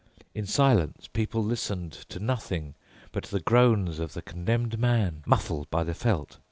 In 0.33 0.47
silence 0.47 1.07
people 1.07 1.43
listened 1.43 1.91
to 2.09 2.17
nothing 2.19 2.73
but 3.11 3.25
the 3.25 3.39
groans 3.39 3.99
of 3.99 4.13
the 4.13 4.23
condemned 4.23 4.79
man, 4.79 5.21
muffled 5.27 5.69
by 5.69 5.83
the 5.83 5.93
felt. 5.93 6.39